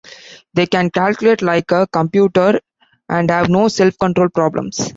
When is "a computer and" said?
1.69-3.29